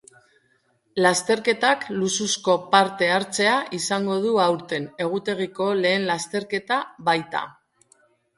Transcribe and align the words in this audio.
Lasterketak 1.05 1.83
luxuzko 1.97 2.55
parte 2.71 3.09
hartzea 3.17 3.59
izango 3.81 4.17
du 4.25 4.33
aurten 4.47 4.89
egutegiko 5.07 5.69
lehen 5.83 6.09
lasterketa 6.09 6.81
baita. 7.13 7.45